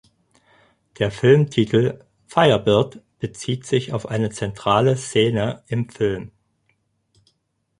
[0.97, 6.31] Der Filmtitel "Firebird" bezieht sich auf eine zentrale Szene im Film.